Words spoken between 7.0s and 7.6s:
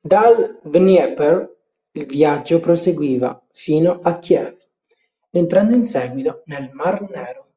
Nero.